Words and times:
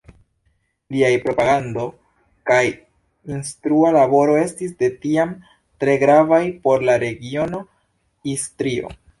Liaj 0.93 1.09
propagando 1.25 1.83
kaj 2.51 2.61
instrua 3.35 3.93
laboro 3.97 4.39
estis 4.47 4.73
de 4.81 4.91
tiam 5.05 5.37
tre 5.85 5.97
gravaj 6.05 6.43
por 6.65 6.91
la 6.91 6.99
regiono 7.09 7.65
Istrio. 8.37 8.93